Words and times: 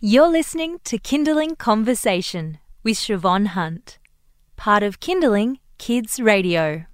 You're 0.00 0.28
listening 0.28 0.78
to 0.84 0.96
Kinderling 0.96 1.58
Conversation 1.58 2.58
with 2.84 2.94
Shevonne 2.96 3.48
Hunt, 3.48 3.98
part 4.54 4.84
of 4.84 5.00
Kinderling 5.00 5.56
Kids 5.78 6.20
Radio. 6.20 6.84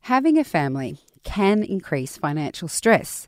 Having 0.00 0.36
a 0.36 0.44
family 0.44 0.98
can 1.24 1.62
increase 1.62 2.18
financial 2.18 2.68
stress. 2.68 3.26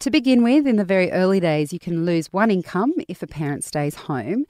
To 0.00 0.10
begin 0.10 0.42
with, 0.42 0.66
in 0.66 0.76
the 0.76 0.84
very 0.84 1.10
early 1.12 1.40
days, 1.40 1.72
you 1.72 1.78
can 1.78 2.04
lose 2.04 2.30
one 2.30 2.50
income 2.50 2.92
if 3.08 3.22
a 3.22 3.26
parent 3.26 3.64
stays 3.64 3.94
home. 3.94 4.44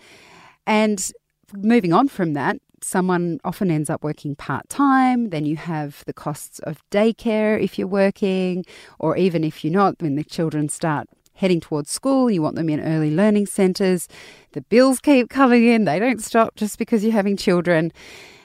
And 0.66 1.12
moving 1.56 1.92
on 1.92 2.08
from 2.08 2.32
that, 2.32 2.56
someone 2.82 3.38
often 3.44 3.70
ends 3.70 3.88
up 3.88 4.02
working 4.02 4.34
part 4.34 4.68
time. 4.68 5.30
Then 5.30 5.46
you 5.46 5.54
have 5.58 6.02
the 6.06 6.12
costs 6.12 6.58
of 6.58 6.82
daycare 6.90 7.62
if 7.62 7.78
you're 7.78 7.86
working, 7.86 8.64
or 8.98 9.16
even 9.16 9.44
if 9.44 9.62
you're 9.62 9.72
not, 9.72 10.02
when 10.02 10.16
the 10.16 10.24
children 10.24 10.68
start 10.68 11.08
heading 11.34 11.60
towards 11.60 11.90
school, 11.90 12.30
you 12.30 12.42
want 12.42 12.56
them 12.56 12.68
in 12.68 12.80
early 12.80 13.10
learning 13.10 13.46
centres. 13.46 14.08
The 14.52 14.62
bills 14.62 15.00
keep 15.00 15.28
coming 15.28 15.64
in, 15.64 15.84
they 15.84 15.98
don't 15.98 16.22
stop 16.22 16.54
just 16.56 16.78
because 16.78 17.04
you're 17.04 17.12
having 17.12 17.36
children. 17.36 17.92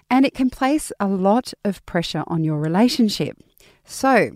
And 0.10 0.26
it 0.26 0.34
can 0.34 0.50
place 0.50 0.92
a 1.00 1.08
lot 1.08 1.54
of 1.64 1.86
pressure 1.86 2.24
on 2.28 2.44
your 2.44 2.58
relationship. 2.58 3.38
So, 3.86 4.32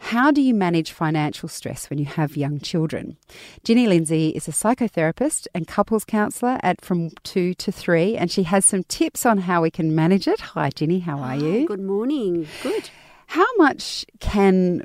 how 0.00 0.30
do 0.30 0.40
you 0.40 0.54
manage 0.54 0.92
financial 0.92 1.48
stress 1.48 1.90
when 1.90 1.98
you 1.98 2.04
have 2.04 2.36
young 2.36 2.60
children? 2.60 3.16
Ginny 3.64 3.88
Lindsay 3.88 4.28
is 4.28 4.46
a 4.46 4.52
psychotherapist 4.52 5.48
and 5.54 5.66
couples 5.66 6.04
counsellor 6.04 6.60
at 6.62 6.80
from 6.80 7.10
two 7.24 7.52
to 7.54 7.72
three, 7.72 8.16
and 8.16 8.30
she 8.30 8.44
has 8.44 8.64
some 8.64 8.84
tips 8.84 9.26
on 9.26 9.38
how 9.38 9.62
we 9.62 9.70
can 9.70 9.94
manage 9.94 10.28
it. 10.28 10.40
Hi, 10.40 10.70
Ginny, 10.70 11.00
how 11.00 11.18
are 11.18 11.32
ah, 11.32 11.34
you? 11.34 11.66
Good 11.66 11.82
morning. 11.82 12.46
Good. 12.62 12.90
How 13.26 13.46
much 13.56 14.06
can 14.20 14.84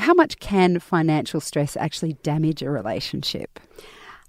how 0.00 0.14
much 0.14 0.38
can 0.38 0.78
financial 0.78 1.40
stress 1.40 1.76
actually 1.76 2.14
damage 2.22 2.62
a 2.62 2.70
relationship? 2.70 3.60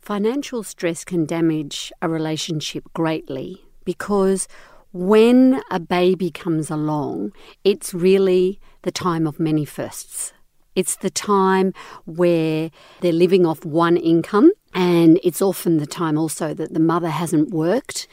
Financial 0.02 0.63
stress 0.63 1.05
can 1.05 1.25
damage 1.25 1.91
a 2.02 2.09
relationship 2.09 2.84
greatly 2.93 3.63
because 3.85 4.48
when 4.93 5.62
a 5.71 5.79
baby 5.79 6.32
comes 6.32 6.70
along, 6.70 7.32
it's 7.63 7.93
really 7.93 8.60
the 8.82 8.91
time 8.91 9.26
of 9.26 9.40
many 9.40 9.63
firsts. 9.63 10.34
It's 10.76 10.95
the 10.98 11.10
time 11.10 11.73
where 12.05 12.71
they're 13.01 13.12
living 13.12 13.45
off 13.45 13.65
one 13.65 13.98
income, 13.98 14.51
and 14.73 15.20
it's 15.23 15.41
often 15.41 15.77
the 15.77 15.88
time 15.88 16.17
also 16.17 16.54
that 16.54 16.73
the 16.73 16.79
mother 16.79 17.10
hasn't 17.10 17.51
worked. 17.51 18.07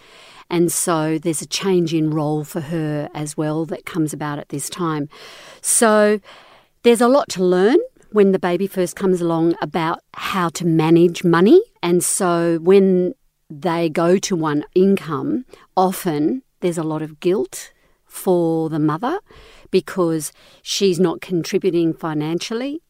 And 0.50 0.72
so 0.72 1.18
there's 1.18 1.42
a 1.42 1.46
change 1.46 1.92
in 1.94 2.10
role 2.10 2.42
for 2.44 2.60
her 2.60 3.08
as 3.14 3.36
well 3.36 3.64
that 3.66 3.86
comes 3.86 4.12
about 4.12 4.38
at 4.38 4.48
this 4.48 4.68
time. 4.68 5.08
So 5.60 6.20
there's 6.82 7.00
a 7.00 7.08
lot 7.08 7.28
to 7.30 7.44
learn 7.44 7.78
when 8.10 8.32
the 8.32 8.38
baby 8.38 8.66
first 8.66 8.96
comes 8.96 9.20
along 9.20 9.54
about 9.60 10.00
how 10.14 10.48
to 10.50 10.66
manage 10.66 11.24
money. 11.24 11.60
And 11.82 12.02
so 12.02 12.58
when 12.62 13.14
they 13.50 13.88
go 13.88 14.16
to 14.18 14.36
one 14.36 14.64
income, 14.74 15.44
often 15.76 16.42
there's 16.60 16.78
a 16.78 16.82
lot 16.82 17.02
of 17.02 17.20
guilt 17.20 17.72
for 18.06 18.70
the 18.70 18.78
mother 18.78 19.20
because 19.70 20.32
she's 20.62 20.98
not 20.98 21.20
contributing 21.20 21.92
financially. 21.92 22.82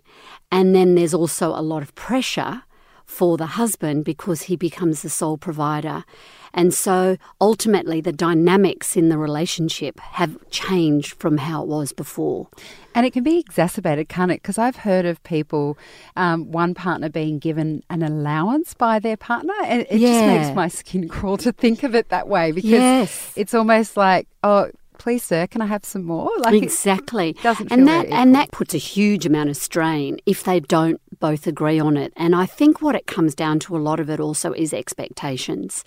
And 0.50 0.74
then 0.74 0.94
there's 0.94 1.14
also 1.14 1.50
a 1.50 1.62
lot 1.62 1.82
of 1.82 1.94
pressure 1.94 2.62
for 3.08 3.38
the 3.38 3.46
husband 3.46 4.04
because 4.04 4.42
he 4.42 4.54
becomes 4.54 5.00
the 5.00 5.08
sole 5.08 5.38
provider. 5.38 6.04
And 6.52 6.74
so 6.74 7.16
ultimately, 7.40 8.00
the 8.02 8.12
dynamics 8.12 8.96
in 8.96 9.08
the 9.08 9.16
relationship 9.16 9.98
have 9.98 10.36
changed 10.50 11.14
from 11.14 11.38
how 11.38 11.62
it 11.62 11.68
was 11.68 11.92
before. 11.92 12.48
And 12.94 13.06
it 13.06 13.12
can 13.12 13.24
be 13.24 13.38
exacerbated, 13.38 14.08
can't 14.08 14.30
it? 14.30 14.42
Because 14.42 14.58
I've 14.58 14.76
heard 14.76 15.06
of 15.06 15.22
people, 15.22 15.78
um, 16.16 16.52
one 16.52 16.74
partner 16.74 17.08
being 17.08 17.38
given 17.38 17.82
an 17.88 18.02
allowance 18.02 18.74
by 18.74 18.98
their 18.98 19.16
partner. 19.16 19.54
And 19.64 19.86
it 19.90 19.98
yeah. 19.98 20.08
just 20.08 20.26
makes 20.26 20.56
my 20.56 20.68
skin 20.68 21.08
crawl 21.08 21.38
to 21.38 21.52
think 21.52 21.82
of 21.82 21.94
it 21.94 22.10
that 22.10 22.28
way 22.28 22.52
because 22.52 22.70
yes. 22.70 23.32
it's 23.36 23.54
almost 23.54 23.96
like, 23.96 24.28
oh, 24.42 24.70
please 24.98 25.22
sir 25.22 25.46
can 25.46 25.62
i 25.62 25.66
have 25.66 25.84
some 25.84 26.02
more 26.02 26.28
like 26.40 26.60
exactly 26.60 27.32
doesn't 27.34 27.70
and 27.70 27.86
that 27.86 28.04
and 28.06 28.34
that 28.34 28.50
puts 28.50 28.74
a 28.74 28.78
huge 28.78 29.24
amount 29.24 29.48
of 29.48 29.56
strain 29.56 30.18
if 30.26 30.42
they 30.42 30.58
don't 30.58 31.00
both 31.20 31.46
agree 31.46 31.78
on 31.78 31.96
it 31.96 32.12
and 32.16 32.34
i 32.34 32.46
think 32.46 32.80
what 32.80 32.94
it 32.94 33.06
comes 33.06 33.34
down 33.34 33.58
to 33.58 33.76
a 33.76 33.78
lot 33.78 34.00
of 34.00 34.08
it 34.08 34.20
also 34.20 34.52
is 34.52 34.72
expectations 34.72 35.84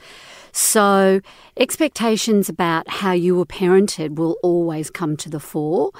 so, 0.54 1.22
expectations 1.56 2.50
about 2.50 2.90
how 2.90 3.14
you 3.14 3.36
were 3.38 3.46
parented 3.46 4.16
will 4.16 4.36
always 4.44 4.90
come 4.90 5.16
to 5.18 5.30
the 5.30 5.40
fore, 5.40 5.92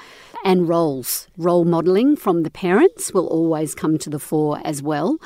and 0.44 0.68
roles, 0.68 1.28
role 1.38 1.64
modelling 1.64 2.16
from 2.16 2.42
the 2.42 2.50
parents 2.50 3.14
will 3.14 3.26
always 3.28 3.74
come 3.74 3.96
to 3.98 4.10
the 4.10 4.18
fore 4.18 4.60
as 4.62 4.82
well, 4.82 5.16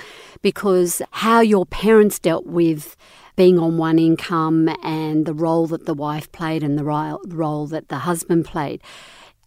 because 0.42 1.02
how 1.10 1.40
your 1.40 1.66
parents 1.66 2.20
dealt 2.20 2.46
with 2.46 2.96
being 3.34 3.58
on 3.58 3.78
one 3.78 3.98
income 3.98 4.68
and 4.82 5.26
the 5.26 5.34
role 5.34 5.66
that 5.66 5.86
the 5.86 5.94
wife 5.94 6.30
played 6.30 6.62
and 6.62 6.78
the 6.78 6.84
role 6.84 7.66
that 7.66 7.88
the 7.88 7.98
husband 7.98 8.44
played. 8.44 8.80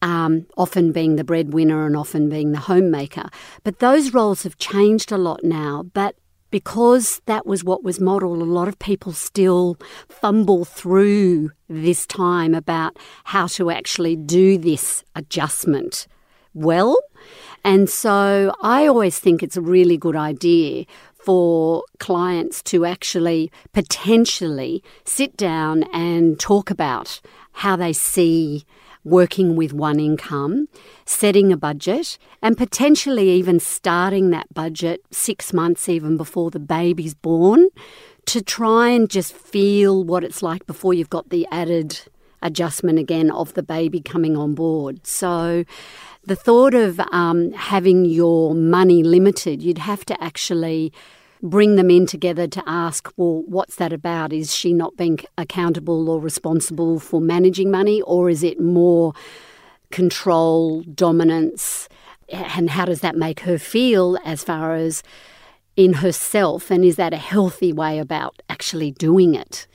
Um, 0.01 0.45
often 0.55 0.93
being 0.93 1.17
the 1.17 1.25
breadwinner 1.25 1.85
and 1.85 1.97
often 1.97 2.29
being 2.29 2.53
the 2.53 2.59
homemaker. 2.59 3.29
But 3.63 3.79
those 3.79 4.13
roles 4.13 4.43
have 4.43 4.57
changed 4.57 5.11
a 5.11 5.17
lot 5.17 5.43
now. 5.43 5.83
But 5.93 6.15
because 6.51 7.21
that 7.25 7.45
was 7.45 7.63
what 7.63 7.83
was 7.83 7.99
modelled, 7.99 8.41
a 8.41 8.45
lot 8.45 8.67
of 8.67 8.79
people 8.79 9.11
still 9.11 9.77
fumble 10.07 10.65
through 10.65 11.51
this 11.67 12.05
time 12.05 12.55
about 12.55 12.97
how 13.25 13.47
to 13.47 13.69
actually 13.69 14.15
do 14.15 14.57
this 14.57 15.03
adjustment 15.15 16.07
well. 16.53 16.97
And 17.63 17.89
so 17.89 18.53
I 18.61 18.87
always 18.87 19.19
think 19.19 19.43
it's 19.43 19.57
a 19.57 19.61
really 19.61 19.97
good 19.97 20.15
idea 20.15 20.85
for 21.13 21.83
clients 21.99 22.63
to 22.63 22.85
actually 22.85 23.51
potentially 23.73 24.83
sit 25.03 25.35
down 25.35 25.83
and 25.93 26.39
talk 26.39 26.71
about 26.71 27.19
how 27.51 27.75
they 27.75 27.93
see 27.93 28.65
working 29.03 29.55
with 29.55 29.73
one 29.73 29.99
income, 29.99 30.67
setting 31.05 31.51
a 31.51 31.57
budget, 31.57 32.17
and 32.41 32.57
potentially 32.57 33.29
even 33.29 33.59
starting 33.59 34.29
that 34.29 34.53
budget 34.53 35.01
six 35.11 35.53
months 35.53 35.87
even 35.87 36.17
before 36.17 36.51
the 36.51 36.59
baby's 36.59 37.13
born 37.13 37.69
to 38.25 38.41
try 38.41 38.89
and 38.89 39.09
just 39.09 39.33
feel 39.33 40.03
what 40.03 40.23
it's 40.23 40.43
like 40.43 40.65
before 40.67 40.93
you've 40.93 41.09
got 41.09 41.29
the 41.29 41.47
added 41.51 41.99
adjustment 42.41 42.99
again 42.99 43.31
of 43.31 43.53
the 43.53 43.63
baby 43.63 43.99
coming 44.01 44.37
on 44.37 44.53
board. 44.53 45.05
So, 45.05 45.65
the 46.23 46.35
thought 46.35 46.73
of 46.73 46.99
um, 47.11 47.51
having 47.53 48.05
your 48.05 48.53
money 48.53 49.03
limited, 49.03 49.63
you'd 49.63 49.79
have 49.79 50.05
to 50.05 50.23
actually 50.23 50.93
bring 51.41 51.75
them 51.75 51.89
in 51.89 52.05
together 52.05 52.47
to 52.47 52.63
ask, 52.67 53.11
well, 53.17 53.43
what's 53.47 53.75
that 53.75 53.93
about? 53.93 54.33
Is 54.33 54.53
she 54.53 54.73
not 54.73 54.97
being 54.97 55.19
accountable 55.37 56.09
or 56.09 56.19
responsible 56.19 56.99
for 56.99 57.21
managing 57.21 57.71
money, 57.71 58.01
or 58.01 58.29
is 58.29 58.43
it 58.43 58.59
more 58.59 59.13
control, 59.91 60.81
dominance? 60.83 61.87
And 62.29 62.69
how 62.69 62.85
does 62.85 63.01
that 63.01 63.15
make 63.15 63.41
her 63.41 63.57
feel 63.57 64.17
as 64.23 64.43
far 64.43 64.75
as 64.75 65.01
in 65.75 65.93
herself? 65.93 66.69
And 66.69 66.83
is 66.83 66.97
that 66.97 67.13
a 67.13 67.17
healthy 67.17 67.73
way 67.73 67.99
about 67.99 68.41
actually 68.49 68.91
doing 68.91 69.33
it? 69.33 69.65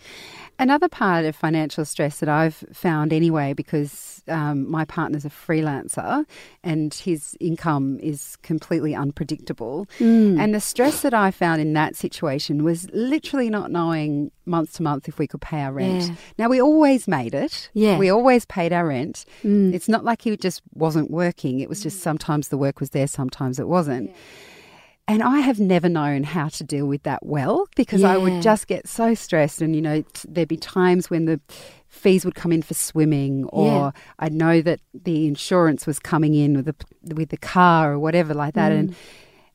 Another 0.59 0.89
part 0.89 1.25
of 1.25 1.35
financial 1.35 1.85
stress 1.85 2.21
that 2.21 2.29
I've 2.29 2.65
found 2.73 3.13
anyway, 3.13 3.55
because 3.55 4.23
um, 4.29 4.71
my 4.71 4.85
partner's 4.85 5.25
a 5.25 5.31
freelancer 5.31 6.25
and 6.63 6.95
his 6.95 7.37
income 7.41 7.99
is 8.01 8.37
completely 8.43 8.95
unpredictable. 8.95 9.87
Mm. 9.99 10.39
And 10.39 10.55
the 10.55 10.61
stress 10.61 11.03
that 11.03 11.13
I 11.13 11.31
found 11.31 11.61
in 11.61 11.73
that 11.75 11.97
situation 11.97 12.65
was 12.65 12.89
literally 12.93 13.51
not 13.51 13.71
knowing 13.71 14.31
month 14.47 14.75
to 14.75 14.83
month 14.83 15.09
if 15.09 15.19
we 15.19 15.27
could 15.27 15.41
pay 15.41 15.63
our 15.63 15.73
rent. 15.73 16.05
Yeah. 16.05 16.15
Now, 16.39 16.49
we 16.49 16.61
always 16.61 17.09
made 17.09 17.35
it. 17.35 17.69
Yeah. 17.75 17.99
We 17.99 18.11
always 18.11 18.45
paid 18.47 18.73
our 18.73 18.87
rent. 18.87 19.25
Mm. 19.43 19.75
It's 19.75 19.89
not 19.89 20.05
like 20.05 20.23
he 20.23 20.37
just 20.37 20.63
wasn't 20.75 21.11
working, 21.11 21.61
it 21.61 21.69
was 21.69 21.83
just 21.83 22.01
sometimes 22.01 22.49
the 22.49 22.59
work 22.59 22.81
was 22.81 22.91
there, 22.91 23.07
sometimes 23.07 23.59
it 23.59 23.69
wasn't. 23.69 24.11
Yeah. 24.11 24.17
And 25.07 25.23
I 25.23 25.41
have 25.41 25.61
never 25.61 25.89
known 25.89 26.23
how 26.23 26.49
to 26.49 26.65
deal 26.65 26.87
with 26.87 27.03
that 27.03 27.27
well 27.27 27.67
because 27.77 28.01
yeah. 28.01 28.15
I 28.15 28.17
would 28.17 28.41
just 28.41 28.67
get 28.67 28.89
so 28.89 29.13
stressed. 29.13 29.61
And, 29.61 29.77
you 29.77 29.83
know, 29.83 30.03
there'd 30.27 30.49
be 30.49 30.57
times 30.57 31.11
when 31.11 31.27
the 31.27 31.41
fees 31.89 32.25
would 32.25 32.35
come 32.35 32.53
in 32.53 32.63
for 32.63 32.73
swimming, 32.73 33.45
or 33.47 33.67
yeah. 33.67 33.91
I'd 34.19 34.33
know 34.33 34.63
that 34.63 34.81
the 34.95 35.27
insurance 35.27 35.87
was 35.87 35.99
coming 35.99 36.35
in 36.35 36.57
with 36.57 36.65
the, 36.67 37.15
with 37.15 37.29
the 37.29 37.37
car 37.37 37.93
or 37.93 37.99
whatever 37.99 38.33
like 38.33 38.55
that. 38.55 38.73
Mm. 38.73 38.79
And, 38.79 38.97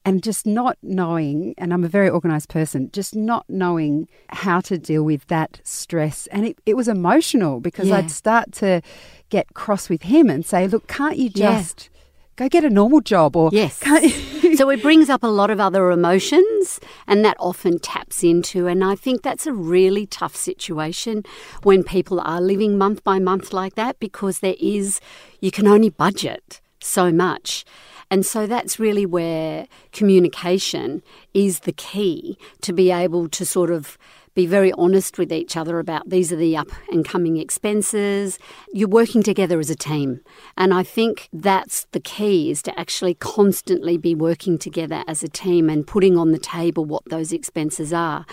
and 0.06 0.24
just 0.24 0.46
not 0.46 0.78
knowing, 0.84 1.56
and 1.58 1.74
I'm 1.74 1.84
a 1.84 1.90
very 1.90 2.10
organized 2.10 2.50
person, 2.50 2.90
just 2.94 3.16
not 3.16 3.46
knowing 3.50 4.08
how 4.30 4.62
to 4.62 4.78
deal 4.78 5.04
with 5.04 5.28
that 5.28 5.62
stress. 5.64 6.28
And 6.28 6.46
it, 6.46 6.60
it 6.66 6.76
was 6.76 6.88
emotional 6.88 7.60
because 7.60 7.88
yeah. 7.88 7.98
I'd 7.98 8.12
start 8.12 8.52
to 8.54 8.82
get 9.30 9.56
cross 9.56 9.90
with 9.90 10.04
him 10.04 10.30
and 10.30 10.46
say, 10.46 10.68
look, 10.68 10.88
can't 10.88 11.18
you 11.18 11.30
just 11.30 11.90
go 12.40 12.50
get 12.50 12.64
a 12.64 12.70
normal 12.70 13.02
job 13.02 13.36
or 13.36 13.50
yes. 13.52 13.78
so 14.56 14.70
it 14.70 14.82
brings 14.82 15.10
up 15.10 15.24
a 15.24 15.28
lot 15.28 15.52
of 15.52 15.60
other 15.60 15.92
emotions 15.92 16.80
and 17.06 17.24
that 17.26 17.36
often 17.40 17.78
taps 17.80 18.24
into 18.24 18.66
and 18.66 18.84
i 18.84 18.96
think 18.96 19.22
that's 19.22 19.46
a 19.46 19.54
really 19.54 20.06
tough 20.08 20.36
situation 20.36 21.24
when 21.64 21.84
people 21.84 22.20
are 22.22 22.40
living 22.40 22.78
month 22.78 23.04
by 23.04 23.20
month 23.20 23.52
like 23.52 23.76
that 23.76 24.00
because 24.00 24.40
there 24.40 24.56
is 24.60 25.02
you 25.42 25.52
can 25.52 25.68
only 25.68 25.90
budget 25.90 26.62
so 26.82 27.12
much. 27.12 27.66
And 28.12 28.26
so 28.26 28.48
that's 28.48 28.80
really 28.80 29.06
where 29.06 29.68
communication 29.92 31.04
is 31.34 31.62
the 31.62 31.74
key 31.74 32.38
to 32.62 32.74
be 32.74 32.92
able 32.92 33.30
to 33.30 33.46
sort 33.46 33.70
of 33.70 33.98
be 34.40 34.46
very 34.46 34.72
honest 34.78 35.18
with 35.18 35.34
each 35.34 35.58
other 35.58 35.80
about 35.80 36.10
these 36.10 36.32
are 36.32 36.38
the 36.38 36.56
up 36.56 36.70
and 36.94 37.04
coming 37.04 37.36
expenses. 37.36 38.40
You're 38.72 38.88
working 38.88 39.22
together 39.22 39.60
as 39.60 39.70
a 39.70 39.76
team. 39.76 40.22
And 40.56 40.74
I 40.74 40.82
think 40.82 41.28
that's 41.34 41.86
the 41.92 42.00
key 42.00 42.50
is 42.50 42.62
to 42.62 42.80
actually 42.80 43.16
constantly 43.16 43.98
be 43.98 44.16
working 44.16 44.58
together 44.58 45.04
as 45.08 45.24
a 45.24 45.28
team 45.28 45.70
and 45.70 45.86
putting 45.86 46.18
on 46.18 46.32
the 46.32 46.40
table 46.40 46.86
what 46.86 47.04
those 47.10 47.34
expenses 47.34 47.92
are. 47.92 48.26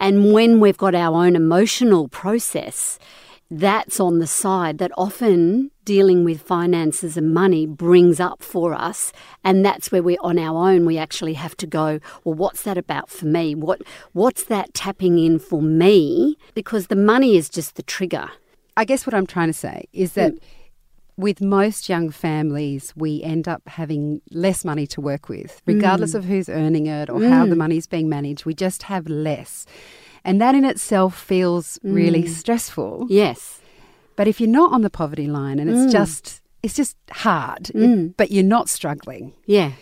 And 0.00 0.32
when 0.32 0.58
we've 0.58 0.78
got 0.78 0.94
our 0.94 1.22
own 1.22 1.36
emotional 1.36 2.08
process, 2.08 2.98
that's 3.58 4.00
on 4.00 4.18
the 4.18 4.26
side 4.26 4.78
that 4.78 4.90
often 4.96 5.70
dealing 5.84 6.24
with 6.24 6.40
finances 6.40 7.18
and 7.18 7.34
money 7.34 7.66
brings 7.66 8.18
up 8.18 8.42
for 8.42 8.72
us 8.72 9.12
and 9.44 9.62
that's 9.62 9.92
where 9.92 10.02
we're 10.02 10.16
on 10.22 10.38
our 10.38 10.70
own 10.70 10.86
we 10.86 10.96
actually 10.96 11.34
have 11.34 11.54
to 11.54 11.66
go 11.66 12.00
well 12.24 12.34
what's 12.34 12.62
that 12.62 12.78
about 12.78 13.10
for 13.10 13.26
me 13.26 13.54
what 13.54 13.82
what's 14.12 14.44
that 14.44 14.72
tapping 14.72 15.18
in 15.18 15.38
for 15.38 15.60
me 15.60 16.34
because 16.54 16.86
the 16.86 16.96
money 16.96 17.36
is 17.36 17.50
just 17.50 17.74
the 17.74 17.82
trigger 17.82 18.30
i 18.78 18.86
guess 18.86 19.06
what 19.06 19.12
i'm 19.12 19.26
trying 19.26 19.48
to 19.48 19.52
say 19.52 19.84
is 19.92 20.14
that 20.14 20.32
mm. 20.32 20.40
with 21.18 21.42
most 21.42 21.90
young 21.90 22.08
families, 22.08 22.94
we 22.96 23.22
end 23.22 23.46
up 23.46 23.60
having 23.66 24.22
less 24.30 24.64
money 24.64 24.86
to 24.86 24.98
work 24.98 25.28
with, 25.28 25.60
regardless 25.66 26.12
mm. 26.12 26.18
of 26.18 26.24
who's 26.24 26.48
earning 26.48 26.86
it 26.86 27.10
or 27.10 27.20
mm. 27.20 27.28
how 27.28 27.44
the 27.44 27.54
money's 27.54 27.86
being 27.86 28.08
managed. 28.08 28.46
We 28.46 28.54
just 28.54 28.84
have 28.84 29.06
less. 29.08 29.66
And 30.24 30.40
that 30.40 30.54
in 30.54 30.64
itself 30.64 31.18
feels 31.18 31.78
really 31.82 32.24
mm. 32.24 32.28
stressful. 32.28 33.06
Yes. 33.08 33.60
But 34.16 34.28
if 34.28 34.40
you're 34.40 34.48
not 34.48 34.72
on 34.72 34.82
the 34.82 34.90
poverty 34.90 35.26
line 35.26 35.58
and 35.58 35.68
it's 35.70 35.80
mm. 35.80 35.92
just 35.92 36.40
it's 36.62 36.74
just 36.74 36.96
hard, 37.10 37.64
mm. 37.74 38.10
it, 38.10 38.16
but 38.16 38.30
you're 38.30 38.44
not 38.44 38.68
struggling. 38.68 39.32
Yeah. 39.46 39.72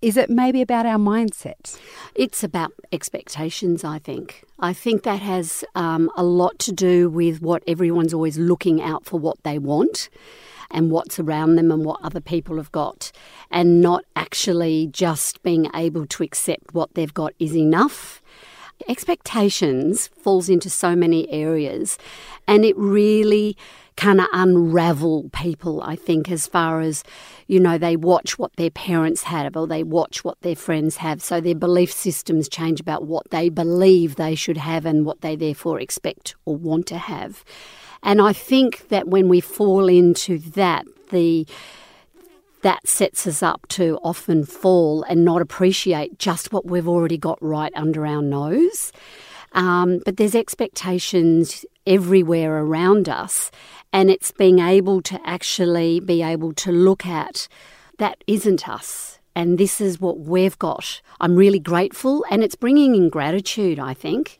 Is 0.00 0.16
it 0.16 0.28
maybe 0.28 0.60
about 0.60 0.84
our 0.84 0.98
mindset? 0.98 1.78
It's 2.14 2.44
about 2.44 2.72
expectations, 2.92 3.84
I 3.84 3.98
think. 3.98 4.44
I 4.60 4.74
think 4.74 5.02
that 5.04 5.20
has 5.20 5.64
um, 5.74 6.10
a 6.14 6.22
lot 6.22 6.58
to 6.60 6.72
do 6.72 7.08
with 7.08 7.40
what 7.40 7.62
everyone's 7.66 8.12
always 8.12 8.38
looking 8.38 8.82
out 8.82 9.06
for 9.06 9.18
what 9.18 9.42
they 9.44 9.58
want 9.58 10.10
and 10.70 10.90
what's 10.90 11.18
around 11.18 11.56
them 11.56 11.70
and 11.70 11.84
what 11.84 12.00
other 12.02 12.20
people 12.20 12.56
have 12.56 12.70
got, 12.70 13.12
and 13.50 13.80
not 13.80 14.04
actually 14.14 14.88
just 14.88 15.42
being 15.42 15.70
able 15.74 16.06
to 16.06 16.22
accept 16.22 16.74
what 16.74 16.94
they've 16.94 17.14
got 17.14 17.32
is 17.38 17.56
enough 17.56 18.22
Expectations 18.88 20.08
falls 20.08 20.48
into 20.48 20.68
so 20.68 20.94
many 20.94 21.30
areas 21.30 21.98
and 22.46 22.64
it 22.64 22.76
really 22.76 23.56
kind 23.96 24.20
of 24.20 24.26
unravel 24.32 25.30
people, 25.32 25.80
I 25.82 25.96
think, 25.96 26.30
as 26.30 26.46
far 26.46 26.80
as, 26.80 27.04
you 27.46 27.60
know, 27.60 27.78
they 27.78 27.96
watch 27.96 28.38
what 28.38 28.54
their 28.56 28.70
parents 28.70 29.24
have 29.24 29.56
or 29.56 29.66
they 29.66 29.82
watch 29.82 30.24
what 30.24 30.40
their 30.40 30.56
friends 30.56 30.96
have. 30.96 31.22
So 31.22 31.40
their 31.40 31.54
belief 31.54 31.92
systems 31.92 32.48
change 32.48 32.80
about 32.80 33.06
what 33.06 33.30
they 33.30 33.48
believe 33.48 34.16
they 34.16 34.34
should 34.34 34.56
have 34.56 34.84
and 34.84 35.06
what 35.06 35.20
they 35.20 35.36
therefore 35.36 35.80
expect 35.80 36.34
or 36.44 36.56
want 36.56 36.86
to 36.88 36.98
have. 36.98 37.44
And 38.02 38.20
I 38.20 38.32
think 38.32 38.88
that 38.88 39.08
when 39.08 39.28
we 39.28 39.40
fall 39.40 39.88
into 39.88 40.38
that, 40.38 40.84
the 41.10 41.46
that 42.64 42.88
sets 42.88 43.26
us 43.26 43.42
up 43.42 43.68
to 43.68 43.98
often 44.02 44.42
fall 44.42 45.02
and 45.02 45.22
not 45.22 45.42
appreciate 45.42 46.18
just 46.18 46.50
what 46.50 46.64
we've 46.64 46.88
already 46.88 47.18
got 47.18 47.36
right 47.42 47.72
under 47.76 48.06
our 48.06 48.22
nose. 48.22 48.90
Um, 49.52 50.00
but 50.02 50.16
there's 50.16 50.34
expectations 50.34 51.66
everywhere 51.86 52.56
around 52.56 53.06
us, 53.06 53.50
and 53.92 54.10
it's 54.10 54.30
being 54.30 54.60
able 54.60 55.02
to 55.02 55.20
actually 55.26 56.00
be 56.00 56.22
able 56.22 56.54
to 56.54 56.72
look 56.72 57.04
at 57.04 57.48
that 57.98 58.24
isn't 58.26 58.66
us. 58.66 59.18
And 59.36 59.58
this 59.58 59.78
is 59.78 60.00
what 60.00 60.20
we've 60.20 60.58
got. 60.58 61.02
I'm 61.20 61.36
really 61.36 61.58
grateful, 61.58 62.24
and 62.30 62.42
it's 62.42 62.56
bringing 62.56 62.94
in 62.94 63.10
gratitude, 63.10 63.78
I 63.78 63.92
think 63.92 64.38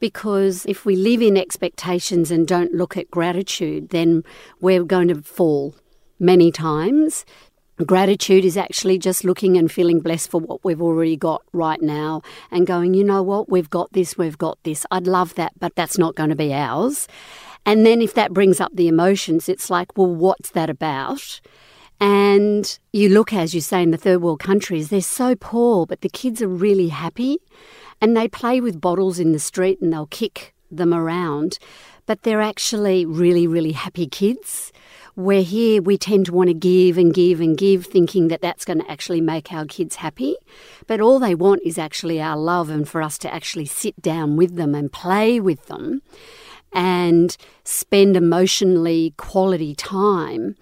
because 0.00 0.66
if 0.66 0.84
we 0.84 0.96
live 0.96 1.22
in 1.22 1.36
expectations 1.36 2.30
and 2.30 2.46
don't 2.46 2.74
look 2.74 2.96
at 2.96 3.10
gratitude, 3.10 3.88
then 3.88 4.22
we're 4.60 4.84
going 4.84 5.08
to 5.08 5.22
fall 5.22 5.74
many 6.18 6.52
times 6.52 7.24
Gratitude 7.84 8.44
is 8.44 8.56
actually 8.56 8.98
just 8.98 9.24
looking 9.24 9.56
and 9.56 9.70
feeling 9.70 9.98
blessed 9.98 10.30
for 10.30 10.40
what 10.40 10.64
we've 10.64 10.80
already 10.80 11.16
got 11.16 11.42
right 11.52 11.82
now 11.82 12.22
and 12.52 12.68
going, 12.68 12.94
you 12.94 13.02
know 13.02 13.22
what, 13.22 13.48
we've 13.48 13.70
got 13.70 13.92
this, 13.92 14.16
we've 14.16 14.38
got 14.38 14.58
this. 14.62 14.86
I'd 14.92 15.08
love 15.08 15.34
that, 15.34 15.52
but 15.58 15.74
that's 15.74 15.98
not 15.98 16.14
going 16.14 16.30
to 16.30 16.36
be 16.36 16.52
ours. 16.52 17.08
And 17.66 17.84
then 17.84 18.00
if 18.00 18.14
that 18.14 18.32
brings 18.32 18.60
up 18.60 18.70
the 18.74 18.86
emotions, 18.86 19.48
it's 19.48 19.70
like, 19.70 19.96
well, 19.96 20.14
what's 20.14 20.50
that 20.50 20.70
about? 20.70 21.40
And 22.00 22.78
you 22.92 23.08
look, 23.08 23.32
as 23.32 23.54
you 23.54 23.60
say, 23.60 23.82
in 23.82 23.90
the 23.90 23.96
third 23.96 24.22
world 24.22 24.40
countries, 24.40 24.90
they're 24.90 25.00
so 25.00 25.34
poor, 25.34 25.84
but 25.86 26.02
the 26.02 26.08
kids 26.08 26.42
are 26.42 26.48
really 26.48 26.88
happy 26.88 27.38
and 28.00 28.16
they 28.16 28.28
play 28.28 28.60
with 28.60 28.80
bottles 28.80 29.18
in 29.18 29.32
the 29.32 29.38
street 29.38 29.80
and 29.80 29.92
they'll 29.92 30.06
kick 30.06 30.54
them 30.70 30.92
around, 30.92 31.58
but 32.06 32.22
they're 32.22 32.40
actually 32.42 33.06
really, 33.06 33.46
really 33.46 33.72
happy 33.72 34.06
kids. 34.06 34.72
Where 35.14 35.42
here 35.42 35.80
we 35.80 35.96
tend 35.96 36.26
to 36.26 36.32
want 36.32 36.48
to 36.48 36.54
give 36.54 36.98
and 36.98 37.14
give 37.14 37.40
and 37.40 37.56
give, 37.56 37.86
thinking 37.86 38.28
that 38.28 38.40
that's 38.40 38.64
going 38.64 38.80
to 38.80 38.90
actually 38.90 39.20
make 39.20 39.52
our 39.52 39.64
kids 39.64 39.96
happy. 39.96 40.36
But 40.88 41.00
all 41.00 41.20
they 41.20 41.36
want 41.36 41.62
is 41.64 41.78
actually 41.78 42.20
our 42.20 42.36
love 42.36 42.68
and 42.68 42.88
for 42.88 43.00
us 43.00 43.16
to 43.18 43.32
actually 43.32 43.66
sit 43.66 44.00
down 44.02 44.36
with 44.36 44.56
them 44.56 44.74
and 44.74 44.92
play 44.92 45.38
with 45.38 45.66
them 45.66 46.02
and 46.72 47.36
spend 47.62 48.16
emotionally 48.16 49.14
quality 49.16 49.76
time. 49.76 50.56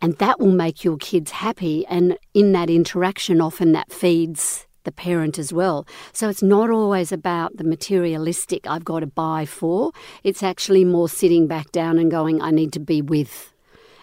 And 0.00 0.16
that 0.16 0.40
will 0.40 0.52
make 0.52 0.84
your 0.84 0.96
kids 0.96 1.30
happy. 1.30 1.84
And 1.86 2.18
in 2.32 2.52
that 2.52 2.70
interaction, 2.70 3.42
often 3.42 3.72
that 3.72 3.92
feeds 3.92 4.66
the 4.84 4.92
parent 4.92 5.38
as 5.38 5.52
well. 5.52 5.86
So 6.12 6.28
it's 6.28 6.42
not 6.42 6.70
always 6.70 7.12
about 7.12 7.56
the 7.58 7.64
materialistic 7.64 8.66
I've 8.66 8.84
got 8.84 9.00
to 9.00 9.06
buy 9.06 9.44
for. 9.44 9.92
It's 10.24 10.42
actually 10.42 10.84
more 10.84 11.08
sitting 11.10 11.46
back 11.46 11.70
down 11.72 11.98
and 11.98 12.10
going, 12.10 12.40
I 12.40 12.50
need 12.50 12.72
to 12.72 12.80
be 12.80 13.02
with 13.02 13.51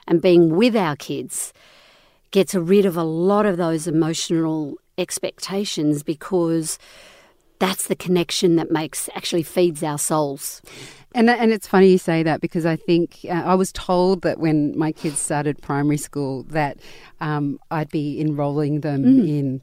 and 0.10 0.22
being 0.22 0.56
with 0.56 0.76
our 0.76 0.98
kids 0.98 1.54
gets 2.32 2.54
rid 2.54 2.86
of 2.86 2.98
a 2.98 3.04
lot 3.04 3.46
of 3.46 3.56
those 3.56 3.88
emotional 3.88 4.76
expectations 4.98 6.04
because 6.04 6.78
that's 7.60 7.88
the 7.88 7.96
connection 7.96 8.56
that 8.56 8.72
makes 8.72 9.10
actually 9.16 9.44
feeds 9.44 9.84
our 9.84 9.98
souls. 9.98 10.62
And 11.16 11.30
and 11.30 11.52
it's 11.52 11.68
funny 11.68 11.90
you 11.90 11.98
say 11.98 12.24
that 12.24 12.42
because 12.42 12.66
I 12.66 12.76
think 12.76 13.20
uh, 13.26 13.34
I 13.34 13.56
was 13.56 13.72
told 13.72 14.22
that 14.22 14.40
when 14.40 14.78
my 14.78 14.92
kids 14.92 15.20
started 15.20 15.62
primary 15.62 15.98
school 15.98 16.44
that 16.50 16.80
um, 17.20 17.60
I'd 17.72 17.90
be 17.90 18.20
enrolling 18.20 18.82
them 18.82 19.04
mm. 19.04 19.28
in 19.28 19.62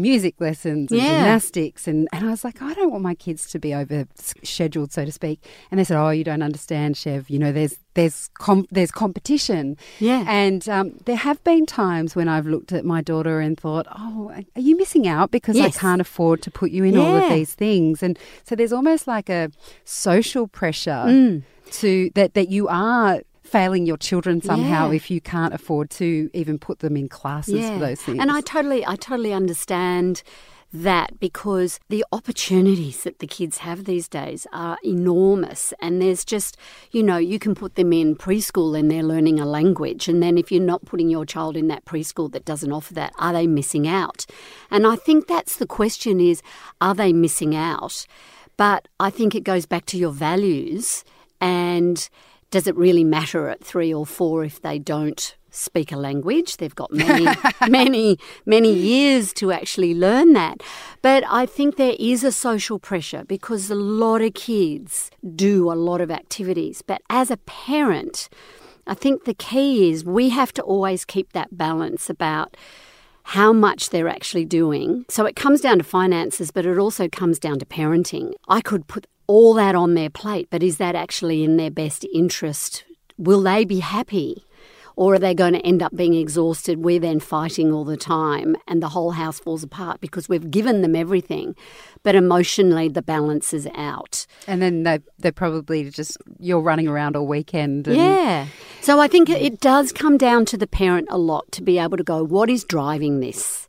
music 0.00 0.40
lessons 0.40 0.90
and 0.90 1.00
yeah. 1.00 1.08
gymnastics 1.08 1.86
and, 1.86 2.08
and 2.12 2.26
I 2.26 2.30
was 2.30 2.44
like, 2.44 2.62
I 2.62 2.74
don't 2.74 2.90
want 2.90 3.02
my 3.02 3.14
kids 3.14 3.50
to 3.50 3.58
be 3.58 3.74
over 3.74 4.06
scheduled, 4.16 4.92
so 4.92 5.04
to 5.04 5.12
speak. 5.12 5.44
And 5.70 5.78
they 5.78 5.84
said, 5.84 5.96
Oh, 5.96 6.10
you 6.10 6.24
don't 6.24 6.42
understand, 6.42 6.96
Chev. 6.96 7.30
You 7.30 7.38
know, 7.38 7.52
there's 7.52 7.78
there's 7.94 8.30
com- 8.34 8.66
there's 8.70 8.90
competition. 8.90 9.76
Yeah. 9.98 10.24
And 10.26 10.68
um, 10.68 10.92
there 11.04 11.16
have 11.16 11.42
been 11.44 11.66
times 11.66 12.14
when 12.14 12.28
I've 12.28 12.46
looked 12.46 12.72
at 12.72 12.84
my 12.84 13.00
daughter 13.02 13.40
and 13.40 13.58
thought, 13.58 13.86
Oh, 13.96 14.32
are 14.56 14.60
you 14.60 14.76
missing 14.76 15.06
out 15.06 15.30
because 15.30 15.56
yes. 15.56 15.76
I 15.76 15.80
can't 15.80 16.00
afford 16.00 16.42
to 16.42 16.50
put 16.50 16.70
you 16.70 16.84
in 16.84 16.94
yeah. 16.94 17.00
all 17.00 17.16
of 17.16 17.30
these 17.30 17.54
things? 17.54 18.02
And 18.02 18.18
so 18.44 18.54
there's 18.54 18.72
almost 18.72 19.06
like 19.06 19.28
a 19.28 19.50
social 19.84 20.46
pressure. 20.46 21.04
Mm. 21.06 21.42
To 21.72 22.10
that, 22.16 22.34
that 22.34 22.48
you 22.48 22.66
are 22.66 23.20
failing 23.50 23.84
your 23.84 23.96
children 23.96 24.40
somehow 24.40 24.90
yeah. 24.90 24.96
if 24.96 25.10
you 25.10 25.20
can't 25.20 25.52
afford 25.52 25.90
to 25.90 26.30
even 26.32 26.58
put 26.58 26.78
them 26.78 26.96
in 26.96 27.08
classes 27.08 27.54
yeah. 27.54 27.74
for 27.74 27.80
those 27.80 28.00
things. 28.00 28.18
And 28.20 28.30
I 28.30 28.40
totally, 28.40 28.86
I 28.86 28.96
totally 28.96 29.32
understand 29.32 30.22
that 30.72 31.18
because 31.18 31.80
the 31.88 32.04
opportunities 32.12 33.02
that 33.02 33.18
the 33.18 33.26
kids 33.26 33.58
have 33.58 33.86
these 33.86 34.06
days 34.06 34.46
are 34.52 34.78
enormous 34.84 35.74
and 35.80 36.00
there's 36.00 36.24
just 36.24 36.56
you 36.92 37.02
know 37.02 37.16
you 37.16 37.40
can 37.40 37.56
put 37.56 37.74
them 37.74 37.92
in 37.92 38.14
preschool 38.14 38.78
and 38.78 38.88
they're 38.88 39.02
learning 39.02 39.40
a 39.40 39.44
language 39.44 40.06
and 40.06 40.22
then 40.22 40.38
if 40.38 40.52
you're 40.52 40.62
not 40.62 40.84
putting 40.84 41.08
your 41.08 41.26
child 41.26 41.56
in 41.56 41.66
that 41.66 41.84
preschool 41.84 42.30
that 42.30 42.44
doesn't 42.44 42.70
offer 42.70 42.94
that 42.94 43.12
are 43.18 43.32
they 43.32 43.48
missing 43.48 43.88
out 43.88 44.26
and 44.70 44.86
i 44.86 44.94
think 44.94 45.26
that's 45.26 45.56
the 45.56 45.66
question 45.66 46.20
is 46.20 46.40
are 46.80 46.94
they 46.94 47.12
missing 47.12 47.56
out 47.56 48.06
but 48.56 48.86
i 49.00 49.10
think 49.10 49.34
it 49.34 49.42
goes 49.42 49.66
back 49.66 49.84
to 49.86 49.98
your 49.98 50.12
values 50.12 51.04
and 51.40 52.08
does 52.50 52.66
it 52.66 52.76
really 52.76 53.04
matter 53.04 53.48
at 53.48 53.62
three 53.62 53.92
or 53.92 54.04
four 54.04 54.44
if 54.44 54.60
they 54.60 54.78
don't 54.78 55.36
speak 55.50 55.92
a 55.92 55.96
language? 55.96 56.56
They've 56.56 56.74
got 56.74 56.92
many, 56.92 57.26
many, 57.68 58.18
many 58.44 58.72
years 58.72 59.32
to 59.34 59.52
actually 59.52 59.94
learn 59.94 60.32
that. 60.32 60.62
But 61.02 61.24
I 61.28 61.46
think 61.46 61.76
there 61.76 61.96
is 61.98 62.24
a 62.24 62.32
social 62.32 62.78
pressure 62.78 63.24
because 63.24 63.70
a 63.70 63.74
lot 63.74 64.22
of 64.22 64.34
kids 64.34 65.10
do 65.34 65.70
a 65.70 65.74
lot 65.74 66.00
of 66.00 66.10
activities. 66.10 66.82
But 66.82 67.02
as 67.08 67.30
a 67.30 67.36
parent, 67.36 68.28
I 68.86 68.94
think 68.94 69.24
the 69.24 69.34
key 69.34 69.90
is 69.90 70.04
we 70.04 70.30
have 70.30 70.52
to 70.54 70.62
always 70.62 71.04
keep 71.04 71.32
that 71.32 71.56
balance 71.56 72.10
about 72.10 72.56
how 73.22 73.52
much 73.52 73.90
they're 73.90 74.08
actually 74.08 74.44
doing. 74.44 75.04
So 75.08 75.24
it 75.24 75.36
comes 75.36 75.60
down 75.60 75.78
to 75.78 75.84
finances, 75.84 76.50
but 76.50 76.66
it 76.66 76.78
also 76.78 77.08
comes 77.08 77.38
down 77.38 77.60
to 77.60 77.66
parenting. 77.66 78.32
I 78.48 78.60
could 78.60 78.88
put 78.88 79.06
all 79.30 79.54
that 79.54 79.76
on 79.76 79.94
their 79.94 80.10
plate, 80.10 80.48
but 80.50 80.60
is 80.60 80.78
that 80.78 80.96
actually 80.96 81.44
in 81.44 81.56
their 81.56 81.70
best 81.70 82.04
interest? 82.12 82.82
Will 83.16 83.42
they 83.42 83.64
be 83.64 83.78
happy? 83.78 84.44
Or 84.96 85.14
are 85.14 85.18
they 85.20 85.34
going 85.34 85.52
to 85.52 85.60
end 85.60 85.84
up 85.84 85.94
being 85.94 86.14
exhausted? 86.14 86.82
We're 86.82 86.98
then 86.98 87.20
fighting 87.20 87.72
all 87.72 87.84
the 87.84 87.96
time 87.96 88.56
and 88.66 88.82
the 88.82 88.88
whole 88.88 89.12
house 89.12 89.38
falls 89.38 89.62
apart 89.62 90.00
because 90.00 90.28
we've 90.28 90.50
given 90.50 90.82
them 90.82 90.96
everything. 90.96 91.54
But 92.02 92.16
emotionally, 92.16 92.88
the 92.88 93.02
balance 93.02 93.54
is 93.54 93.68
out. 93.76 94.26
And 94.48 94.60
then 94.60 94.82
they, 94.82 94.98
they're 95.18 95.30
probably 95.30 95.88
just, 95.90 96.18
you're 96.40 96.60
running 96.60 96.88
around 96.88 97.14
all 97.14 97.26
weekend. 97.26 97.86
And... 97.86 97.96
Yeah. 97.96 98.46
So 98.80 98.98
I 98.98 99.06
think 99.06 99.30
it 99.30 99.60
does 99.60 99.92
come 99.92 100.18
down 100.18 100.44
to 100.46 100.56
the 100.56 100.66
parent 100.66 101.06
a 101.08 101.18
lot 101.18 101.50
to 101.52 101.62
be 101.62 101.78
able 101.78 101.96
to 101.96 102.04
go, 102.04 102.24
what 102.24 102.50
is 102.50 102.64
driving 102.64 103.20
this? 103.20 103.68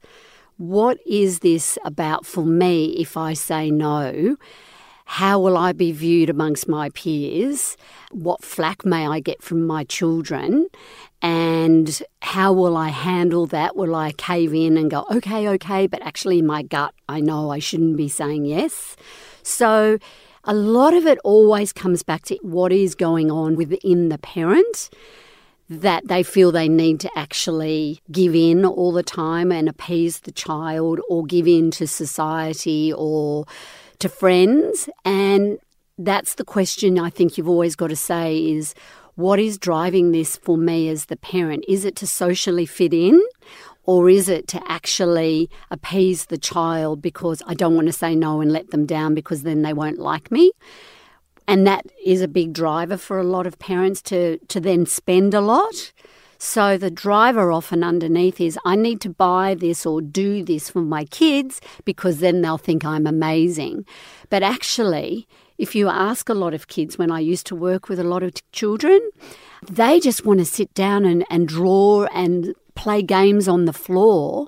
What 0.57 0.97
is 1.05 1.39
this 1.39 1.77
about 1.85 2.25
for 2.25 2.43
me 2.43 2.95
if 2.99 3.15
I 3.15 3.33
say 3.33 3.69
no? 3.69 4.37
How 5.15 5.41
will 5.41 5.57
I 5.57 5.73
be 5.73 5.91
viewed 5.91 6.29
amongst 6.29 6.69
my 6.69 6.87
peers? 6.91 7.75
What 8.11 8.45
flack 8.45 8.85
may 8.85 9.05
I 9.05 9.19
get 9.19 9.43
from 9.43 9.67
my 9.67 9.83
children? 9.83 10.67
And 11.21 12.01
how 12.21 12.53
will 12.53 12.77
I 12.77 12.87
handle 12.87 13.45
that? 13.47 13.75
Will 13.75 13.93
I 13.93 14.13
cave 14.13 14.53
in 14.53 14.77
and 14.77 14.89
go, 14.89 15.05
okay, 15.11 15.49
okay, 15.49 15.85
but 15.85 16.01
actually 16.01 16.39
in 16.39 16.47
my 16.47 16.63
gut, 16.63 16.93
I 17.09 17.19
know 17.19 17.49
I 17.49 17.59
shouldn't 17.59 17.97
be 17.97 18.07
saying 18.07 18.45
yes? 18.45 18.95
So 19.43 19.99
a 20.45 20.53
lot 20.53 20.93
of 20.93 21.05
it 21.05 21.19
always 21.25 21.73
comes 21.73 22.03
back 22.03 22.23
to 22.27 22.39
what 22.41 22.71
is 22.71 22.95
going 22.95 23.29
on 23.29 23.57
within 23.57 24.07
the 24.07 24.17
parent 24.17 24.89
that 25.67 26.07
they 26.07 26.23
feel 26.23 26.53
they 26.53 26.69
need 26.69 27.01
to 27.01 27.09
actually 27.17 27.99
give 28.13 28.33
in 28.33 28.65
all 28.65 28.93
the 28.93 29.03
time 29.03 29.51
and 29.51 29.67
appease 29.67 30.21
the 30.21 30.31
child 30.31 31.01
or 31.09 31.25
give 31.25 31.49
in 31.49 31.69
to 31.71 31.85
society 31.85 32.93
or 32.93 33.45
to 34.01 34.09
friends. 34.09 34.89
And 35.05 35.57
that's 35.97 36.35
the 36.35 36.43
question 36.43 36.99
I 36.99 37.09
think 37.09 37.37
you've 37.37 37.49
always 37.49 37.75
got 37.75 37.87
to 37.87 37.95
say 37.95 38.37
is 38.37 38.73
what 39.15 39.39
is 39.39 39.57
driving 39.57 40.11
this 40.11 40.37
for 40.37 40.57
me 40.57 40.89
as 40.89 41.05
the 41.05 41.17
parent? 41.17 41.65
Is 41.67 41.85
it 41.85 41.95
to 41.97 42.07
socially 42.07 42.65
fit 42.65 42.93
in? 42.93 43.21
Or 43.83 44.09
is 44.09 44.29
it 44.29 44.47
to 44.49 44.61
actually 44.71 45.49
appease 45.71 46.25
the 46.25 46.37
child 46.37 47.01
because 47.01 47.41
I 47.47 47.55
don't 47.55 47.75
want 47.75 47.87
to 47.87 47.93
say 47.93 48.15
no 48.15 48.39
and 48.39 48.51
let 48.51 48.69
them 48.69 48.85
down 48.85 49.15
because 49.15 49.41
then 49.43 49.63
they 49.63 49.73
won't 49.73 49.99
like 49.99 50.31
me? 50.31 50.51
And 51.47 51.65
that 51.65 51.87
is 52.05 52.21
a 52.21 52.27
big 52.27 52.53
driver 52.53 52.97
for 52.97 53.19
a 53.19 53.23
lot 53.23 53.47
of 53.47 53.57
parents 53.57 54.01
to, 54.03 54.37
to 54.37 54.59
then 54.59 54.85
spend 54.85 55.33
a 55.33 55.41
lot. 55.41 55.91
So 56.43 56.75
the 56.75 56.89
driver 56.89 57.51
often 57.51 57.83
underneath 57.83 58.41
is 58.41 58.57
I 58.65 58.75
need 58.75 58.99
to 59.01 59.09
buy 59.11 59.53
this 59.53 59.85
or 59.85 60.01
do 60.01 60.43
this 60.43 60.71
for 60.71 60.81
my 60.81 61.05
kids 61.05 61.61
because 61.85 62.17
then 62.17 62.41
they'll 62.41 62.57
think 62.57 62.83
I'm 62.83 63.05
amazing. 63.05 63.85
But 64.31 64.41
actually, 64.41 65.27
if 65.59 65.75
you 65.75 65.87
ask 65.87 66.29
a 66.29 66.33
lot 66.33 66.55
of 66.55 66.67
kids, 66.67 66.97
when 66.97 67.11
I 67.11 67.19
used 67.19 67.45
to 67.45 67.55
work 67.55 67.89
with 67.89 67.99
a 67.99 68.03
lot 68.03 68.23
of 68.23 68.33
t- 68.33 68.41
children, 68.53 68.99
they 69.69 69.99
just 69.99 70.25
want 70.25 70.39
to 70.39 70.45
sit 70.45 70.73
down 70.73 71.05
and, 71.05 71.23
and 71.29 71.47
draw 71.47 72.05
and 72.05 72.55
play 72.73 73.03
games 73.03 73.47
on 73.47 73.65
the 73.65 73.71
floor, 73.71 74.47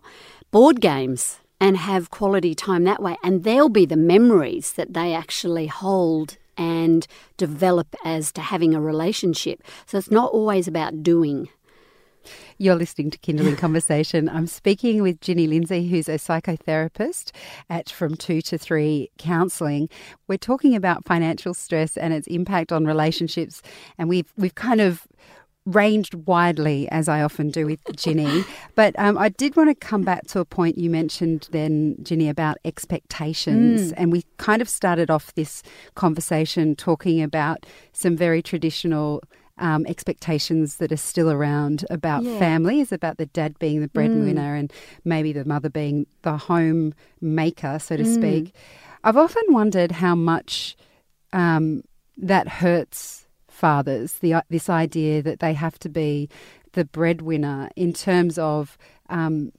board 0.49 0.81
games, 0.81 1.37
and 1.61 1.77
have 1.77 2.09
quality 2.09 2.55
time 2.55 2.85
that 2.85 3.03
way. 3.03 3.17
And 3.23 3.43
they'll 3.43 3.69
be 3.69 3.85
the 3.85 3.95
memories 3.95 4.73
that 4.73 4.95
they 4.95 5.13
actually 5.13 5.67
hold 5.67 6.37
and 6.57 7.05
develop 7.37 7.95
as 8.03 8.31
to 8.31 8.41
having 8.41 8.73
a 8.73 8.81
relationship. 8.81 9.61
So 9.85 9.99
it's 9.99 10.09
not 10.09 10.31
always 10.31 10.67
about 10.67 11.03
doing. 11.03 11.49
You're 12.57 12.75
listening 12.75 13.11
to 13.11 13.17
Kinderling 13.17 13.57
Conversation. 13.57 14.29
I'm 14.29 14.47
speaking 14.47 15.01
with 15.01 15.21
Ginny 15.21 15.47
Lindsay, 15.47 15.87
who's 15.87 16.07
a 16.07 16.13
psychotherapist 16.13 17.31
at 17.69 17.89
From 17.89 18.15
Two 18.15 18.41
to 18.43 18.57
Three 18.57 19.09
Counselling. 19.17 19.89
We're 20.27 20.37
talking 20.37 20.75
about 20.75 21.05
financial 21.05 21.53
stress 21.53 21.97
and 21.97 22.13
its 22.13 22.27
impact 22.27 22.71
on 22.71 22.85
relationships, 22.85 23.61
and 23.97 24.09
we've 24.09 24.31
we've 24.37 24.55
kind 24.55 24.81
of 24.81 25.07
ranged 25.65 26.13
widely, 26.27 26.89
as 26.89 27.07
I 27.07 27.21
often 27.21 27.49
do 27.49 27.65
with 27.65 27.79
Ginny. 27.95 28.43
but 28.75 28.97
um, 28.97 29.17
I 29.17 29.29
did 29.29 29.55
want 29.55 29.69
to 29.69 29.75
come 29.75 30.03
back 30.03 30.27
to 30.27 30.39
a 30.39 30.45
point 30.45 30.77
you 30.77 30.89
mentioned 30.89 31.47
then, 31.51 31.95
Ginny, 32.03 32.29
about 32.29 32.57
expectations. 32.65 33.91
Mm. 33.91 33.93
And 33.97 34.11
we 34.11 34.25
kind 34.37 34.61
of 34.61 34.69
started 34.69 35.09
off 35.09 35.33
this 35.35 35.63
conversation 35.95 36.75
talking 36.75 37.21
about 37.21 37.65
some 37.93 38.17
very 38.17 38.41
traditional 38.41 39.21
um, 39.57 39.85
expectations 39.85 40.77
that 40.77 40.91
are 40.91 40.97
still 40.97 41.29
around 41.29 41.85
about 41.89 42.23
yeah. 42.23 42.39
families, 42.39 42.91
about 42.91 43.17
the 43.17 43.27
dad 43.27 43.57
being 43.59 43.81
the 43.81 43.87
breadwinner 43.87 44.55
mm. 44.55 44.59
and 44.59 44.73
maybe 45.05 45.31
the 45.31 45.45
mother 45.45 45.69
being 45.69 46.07
the 46.23 46.37
home 46.37 46.93
maker, 47.21 47.77
so 47.79 47.95
to 47.95 48.03
mm. 48.03 48.13
speak. 48.13 48.55
I've 49.03 49.17
often 49.17 49.43
wondered 49.49 49.91
how 49.91 50.15
much 50.15 50.75
um, 51.33 51.83
that 52.17 52.47
hurts 52.47 53.27
fathers, 53.47 54.13
the, 54.19 54.43
this 54.49 54.69
idea 54.69 55.21
that 55.21 55.39
they 55.39 55.53
have 55.53 55.77
to 55.79 55.89
be 55.89 56.29
the 56.73 56.85
breadwinner 56.85 57.69
in 57.75 57.93
terms 57.93 58.37
of. 58.37 58.77
Um, 59.09 59.51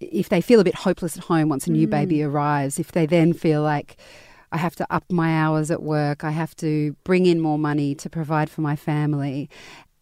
if 0.00 0.28
they 0.30 0.40
feel 0.40 0.58
a 0.58 0.64
bit 0.64 0.74
hopeless 0.74 1.16
at 1.16 1.22
home 1.22 1.48
once 1.48 1.68
a 1.68 1.70
new 1.70 1.86
mm. 1.86 1.90
baby 1.90 2.24
arrives, 2.24 2.80
if 2.80 2.90
they 2.90 3.06
then 3.06 3.32
feel 3.32 3.62
like, 3.62 3.96
I 4.52 4.58
have 4.58 4.76
to 4.76 4.86
up 4.90 5.04
my 5.10 5.36
hours 5.36 5.70
at 5.70 5.82
work. 5.82 6.24
I 6.24 6.30
have 6.30 6.54
to 6.56 6.94
bring 7.04 7.26
in 7.26 7.40
more 7.40 7.58
money 7.58 7.94
to 7.96 8.10
provide 8.10 8.50
for 8.50 8.60
my 8.60 8.76
family. 8.76 9.50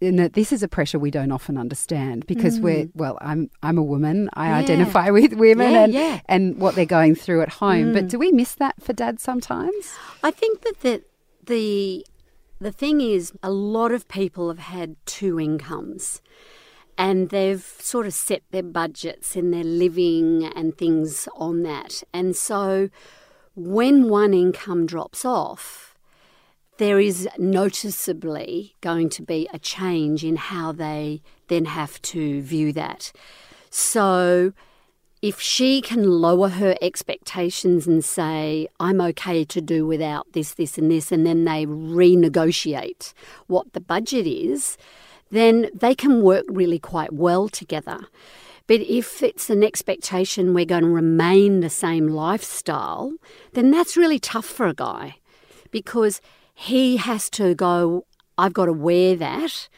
And 0.02 0.18
that 0.18 0.32
this 0.32 0.52
is 0.52 0.62
a 0.62 0.68
pressure 0.68 0.98
we 0.98 1.10
don't 1.10 1.30
often 1.30 1.58
understand 1.58 2.26
because 2.26 2.58
mm. 2.58 2.62
we're 2.62 2.88
well. 2.94 3.18
I'm 3.20 3.50
I'm 3.62 3.76
a 3.76 3.82
woman. 3.82 4.30
I 4.32 4.48
yeah. 4.48 4.56
identify 4.56 5.10
with 5.18 5.34
women 5.34 5.72
yeah, 5.72 5.84
and 5.84 5.92
yeah. 5.92 6.20
and 6.26 6.58
what 6.58 6.74
they're 6.74 6.86
going 6.86 7.14
through 7.14 7.42
at 7.42 7.50
home. 7.50 7.88
Mm. 7.88 7.92
But 7.92 8.08
do 8.08 8.18
we 8.18 8.32
miss 8.32 8.54
that 8.54 8.82
for 8.82 8.94
dads 8.94 9.22
sometimes? 9.22 9.94
I 10.22 10.30
think 10.30 10.62
that 10.62 10.80
the 10.80 11.02
the 11.44 12.06
the 12.60 12.72
thing 12.72 13.00
is, 13.02 13.32
a 13.42 13.50
lot 13.50 13.92
of 13.92 14.08
people 14.08 14.48
have 14.48 14.58
had 14.58 14.96
two 15.04 15.38
incomes 15.38 16.22
and 17.00 17.30
they've 17.30 17.62
sort 17.62 18.04
of 18.06 18.12
set 18.12 18.42
their 18.50 18.62
budgets 18.62 19.34
and 19.34 19.54
their 19.54 19.64
living 19.64 20.44
and 20.54 20.76
things 20.76 21.26
on 21.34 21.62
that. 21.62 22.02
And 22.12 22.36
so 22.36 22.90
when 23.54 24.08
one 24.08 24.32
income 24.34 24.86
drops 24.86 25.24
off, 25.24 25.96
there 26.78 26.98
is 26.98 27.28
noticeably 27.38 28.74
going 28.80 29.10
to 29.10 29.22
be 29.22 29.48
a 29.52 29.58
change 29.58 30.24
in 30.24 30.36
how 30.36 30.72
they 30.72 31.20
then 31.48 31.66
have 31.66 32.00
to 32.02 32.40
view 32.40 32.72
that. 32.72 33.12
So, 33.68 34.52
if 35.22 35.38
she 35.38 35.82
can 35.82 36.04
lower 36.04 36.48
her 36.48 36.74
expectations 36.80 37.86
and 37.86 38.02
say, 38.02 38.66
I'm 38.80 39.00
okay 39.02 39.44
to 39.44 39.60
do 39.60 39.86
without 39.86 40.32
this, 40.32 40.54
this, 40.54 40.78
and 40.78 40.90
this, 40.90 41.12
and 41.12 41.26
then 41.26 41.44
they 41.44 41.66
renegotiate 41.66 43.12
what 43.46 43.74
the 43.74 43.80
budget 43.80 44.26
is, 44.26 44.78
then 45.30 45.68
they 45.74 45.94
can 45.94 46.22
work 46.22 46.46
really 46.48 46.78
quite 46.78 47.12
well 47.12 47.48
together. 47.50 48.06
But 48.70 48.82
if 48.82 49.20
it's 49.20 49.50
an 49.50 49.64
expectation 49.64 50.54
we're 50.54 50.64
going 50.64 50.84
to 50.84 50.88
remain 50.88 51.58
the 51.58 51.68
same 51.68 52.06
lifestyle, 52.06 53.12
then 53.52 53.72
that's 53.72 53.96
really 53.96 54.20
tough 54.20 54.44
for 54.44 54.68
a 54.68 54.74
guy 54.74 55.16
because 55.72 56.20
he 56.54 56.96
has 56.96 57.28
to 57.30 57.56
go, 57.56 58.06
I've 58.38 58.52
got 58.52 58.66
to 58.66 58.72
wear 58.72 59.16
that. 59.16 59.68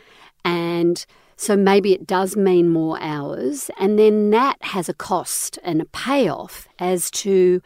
And 0.45 1.07
so 1.37 1.57
maybe 1.57 1.95
it 1.95 2.07
does 2.07 2.37
mean 2.37 2.69
more 2.69 3.01
hours. 3.01 3.71
And 3.81 3.99
then 3.99 4.29
that 4.29 4.63
has 4.63 4.91
a 4.91 4.95
cost 4.95 5.59
and 5.65 5.81
a 5.81 5.87
payoff 5.87 6.69
as 6.79 7.11
to 7.13 7.63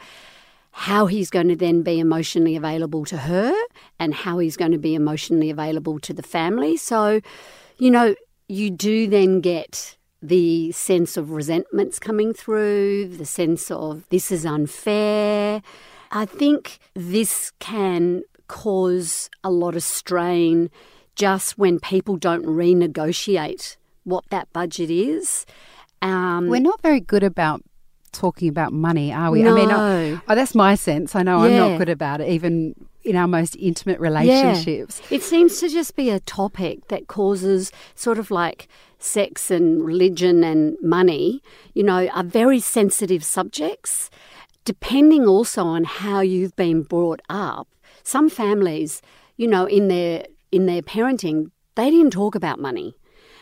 how 0.70 1.06
he's 1.06 1.28
going 1.28 1.48
to 1.48 1.56
then 1.56 1.82
be 1.82 1.98
emotionally 1.98 2.54
available 2.54 3.04
to 3.04 3.16
her 3.16 3.52
and 3.98 4.14
how 4.14 4.38
he's 4.38 4.56
going 4.56 4.70
to 4.70 4.78
be 4.78 4.94
emotionally 4.94 5.50
available 5.50 5.98
to 5.98 6.12
the 6.12 6.22
family. 6.22 6.76
So, 6.76 7.20
you 7.78 7.90
know, 7.90 8.14
you 8.46 8.70
do 8.70 9.08
then 9.08 9.40
get 9.40 9.96
the 10.26 10.72
sense 10.72 11.16
of 11.16 11.30
resentments 11.30 11.98
coming 11.98 12.32
through, 12.32 13.08
the 13.08 13.26
sense 13.26 13.70
of 13.70 14.08
this 14.08 14.30
is 14.32 14.44
unfair. 14.44 15.62
I 16.10 16.24
think 16.24 16.78
this 16.94 17.52
can 17.58 18.22
cause 18.48 19.28
a 19.42 19.50
lot 19.50 19.76
of 19.76 19.82
strain 19.82 20.70
just 21.14 21.58
when 21.58 21.80
people 21.80 22.16
don't 22.16 22.44
renegotiate 22.44 23.76
what 24.04 24.24
that 24.30 24.52
budget 24.52 24.90
is. 24.90 25.46
Um, 26.02 26.48
We're 26.48 26.60
not 26.60 26.80
very 26.82 27.00
good 27.00 27.22
about 27.22 27.62
talking 28.12 28.48
about 28.48 28.72
money, 28.72 29.12
are 29.12 29.30
we? 29.30 29.42
No. 29.42 29.52
I 29.52 29.54
mean, 29.54 29.70
oh, 29.70 30.20
oh, 30.28 30.34
that's 30.34 30.54
my 30.54 30.74
sense. 30.74 31.14
I 31.14 31.22
know 31.22 31.44
yeah. 31.44 31.64
I'm 31.64 31.70
not 31.72 31.78
good 31.78 31.88
about 31.88 32.20
it, 32.20 32.28
even 32.28 32.74
in 33.06 33.16
our 33.16 33.28
most 33.28 33.56
intimate 33.56 34.00
relationships. 34.00 35.00
Yeah. 35.08 35.16
It 35.16 35.22
seems 35.22 35.60
to 35.60 35.68
just 35.68 35.96
be 35.96 36.10
a 36.10 36.20
topic 36.20 36.88
that 36.88 37.06
causes 37.06 37.72
sort 37.94 38.18
of 38.18 38.30
like 38.30 38.68
sex 38.98 39.50
and 39.50 39.84
religion 39.84 40.42
and 40.42 40.76
money, 40.82 41.42
you 41.74 41.82
know, 41.82 42.08
are 42.08 42.24
very 42.24 42.60
sensitive 42.60 43.24
subjects. 43.24 44.10
Depending 44.64 45.26
also 45.26 45.64
on 45.64 45.84
how 45.84 46.20
you've 46.20 46.56
been 46.56 46.82
brought 46.82 47.22
up, 47.28 47.68
some 48.02 48.28
families, 48.28 49.00
you 49.36 49.46
know, 49.46 49.66
in 49.66 49.88
their 49.88 50.26
in 50.50 50.66
their 50.66 50.82
parenting, 50.82 51.50
they 51.76 51.90
didn't 51.90 52.12
talk 52.12 52.34
about 52.34 52.58
money. 52.58 52.96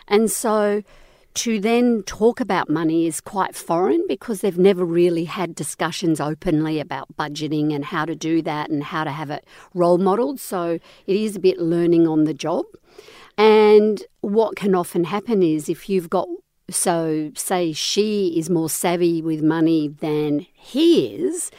And 0.09 0.31
so 0.31 0.83
to 1.35 1.61
then 1.61 2.03
talk 2.05 2.41
about 2.41 2.71
money 2.71 3.07
is 3.07 3.21
quite 3.21 3.55
foreign 3.55 4.05
because 4.09 4.41
they've 4.41 4.59
never 4.59 4.85
really 4.85 5.25
had 5.25 5.55
discussions 5.55 6.21
openly 6.21 6.79
about 6.79 7.17
budgeting 7.17 7.75
and 7.75 7.85
how 7.85 8.05
to 8.05 8.15
do 8.15 8.41
that 8.43 8.71
and 8.71 8.85
how 8.85 9.05
to 9.05 9.11
have 9.11 9.31
it 9.31 9.45
role 9.75 9.99
modeled. 9.99 10.39
So 10.41 10.79
it 11.07 11.17
is 11.17 11.37
a 11.37 11.41
bit 11.41 11.59
learning 11.59 12.07
on 12.07 12.25
the 12.25 12.35
job. 12.35 12.65
And 13.37 14.03
what 14.21 14.55
can 14.55 14.75
often 14.75 15.05
happen 15.05 15.43
is 15.43 15.69
if 15.69 15.89
you've 15.89 16.09
got, 16.09 16.29
so 16.71 17.33
say 17.35 17.73
she 17.73 18.39
is 18.39 18.49
more 18.49 18.71
savvy 18.71 19.21
with 19.21 19.43
money 19.43 19.89
than 19.89 20.47
he 20.55 21.17
is, 21.17 21.51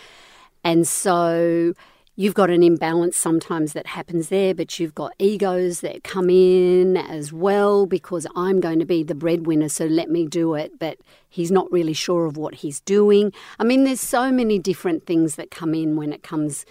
and 0.63 0.87
so 0.87 1.73
you've 2.15 2.33
got 2.33 2.49
an 2.49 2.63
imbalance 2.63 3.17
sometimes 3.17 3.73
that 3.73 3.87
happens 3.87 4.29
there, 4.29 4.53
but 4.53 4.79
you've 4.79 4.95
got 4.95 5.13
egos 5.19 5.81
that 5.81 6.03
come 6.03 6.29
in 6.29 6.95
as 6.97 7.33
well 7.33 7.85
because 7.85 8.25
I'm 8.35 8.59
going 8.59 8.79
to 8.79 8.85
be 8.85 9.03
the 9.03 9.15
breadwinner, 9.15 9.69
so 9.69 9.85
let 9.85 10.09
me 10.09 10.25
do 10.25 10.55
it. 10.55 10.79
But 10.79 10.97
he's 11.29 11.51
not 11.51 11.71
really 11.71 11.93
sure 11.93 12.25
of 12.25 12.37
what 12.37 12.55
he's 12.55 12.79
doing. 12.81 13.33
I 13.59 13.63
mean, 13.63 13.83
there's 13.83 14.01
so 14.01 14.31
many 14.31 14.59
different 14.59 15.05
things 15.05 15.35
that 15.35 15.51
come 15.51 15.73
in 15.73 15.95
when 15.95 16.13
it 16.13 16.23
comes 16.23 16.65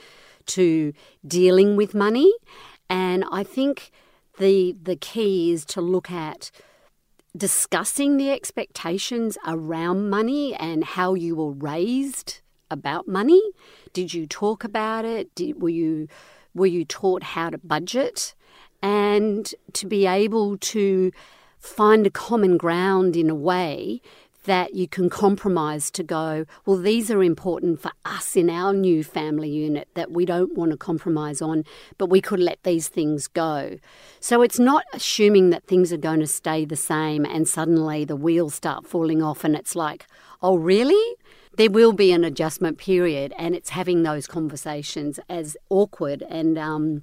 to 0.47 0.93
dealing 1.27 1.77
with 1.77 1.95
money. 1.95 2.33
And 2.89 3.25
I 3.31 3.45
think 3.45 3.91
the 4.39 4.75
the 4.83 4.97
key 4.97 5.53
is 5.53 5.65
to 5.67 5.81
look 5.81 6.11
at 6.11 6.51
discussing 7.37 8.17
the 8.17 8.31
expectations 8.31 9.37
around 9.47 10.09
money 10.09 10.55
and 10.55 10.85
how 10.85 11.15
you 11.15 11.35
were 11.35 11.51
raised 11.51 12.41
about 12.71 13.09
money? 13.09 13.43
Did 13.95 14.13
you 14.13 14.27
talk 14.27 14.65
about 14.65 15.05
it? 15.05 15.35
Did, 15.35 15.63
were 15.63 15.71
you 15.71 16.09
were 16.55 16.67
you 16.67 16.85
taught 16.85 17.23
how 17.23 17.49
to 17.51 17.59
budget? 17.59 18.35
And 18.83 19.53
to 19.73 19.87
be 19.87 20.07
able 20.07 20.59
to 20.59 21.11
find 21.59 22.07
a 22.07 22.11
common 22.11 22.59
ground 22.59 23.17
in 23.17 23.31
a 23.31 23.35
way 23.35 24.03
that 24.45 24.75
you 24.75 24.87
can 24.87 25.09
compromise 25.09 25.91
to 25.93 26.03
go, 26.03 26.45
well, 26.67 26.77
these 26.77 27.11
are 27.11 27.23
important 27.23 27.81
for 27.81 27.93
us 28.05 28.37
in 28.37 28.51
our 28.51 28.75
new 28.75 29.03
family 29.03 29.49
unit 29.49 29.89
that 29.95 30.11
we 30.11 30.27
don't 30.27 30.55
want 30.55 30.71
to 30.71 30.77
compromise 30.77 31.41
on, 31.41 31.65
but 31.97 32.11
we 32.11 32.21
could 32.21 32.41
let 32.41 32.63
these 32.63 32.89
things 32.89 33.27
go. 33.27 33.79
So 34.21 34.43
it's 34.43 34.59
not 34.59 34.85
assuming 34.93 35.49
that 35.51 35.65
things 35.65 35.93
are 35.93 35.99
going 35.99 36.21
to 36.21 36.27
stay 36.27 36.65
the 36.67 36.77
same 36.77 37.25
and 37.25 37.49
suddenly 37.49 38.05
the 38.05 38.17
wheels 38.17 38.55
start 38.55 38.87
falling 38.87 39.23
off 39.23 39.45
and 39.45 39.57
it's 39.57 39.75
like, 39.75 40.07
oh, 40.43 40.57
really? 40.57 41.17
There 41.57 41.71
will 41.71 41.93
be 41.93 42.13
an 42.13 42.25
adjustment 42.25 42.79
period, 42.79 43.33
and 43.39 43.55
it's 43.55 43.71
having 43.71 44.03
those 44.03 44.27
conversations 44.27 45.21
as 45.29 45.57
awkward 45.71 46.23
and 46.29 46.59
um, 46.59 47.03